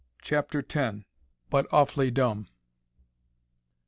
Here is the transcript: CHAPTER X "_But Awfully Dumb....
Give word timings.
CHAPTER 0.23 0.63
X 0.67 0.95
"_But 1.51 1.67
Awfully 1.71 2.09
Dumb.... 2.09 2.47